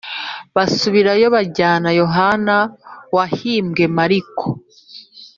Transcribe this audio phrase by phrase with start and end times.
[0.55, 2.57] basubirayo bajyana Yohana
[3.15, 4.47] wahimbwe Mariko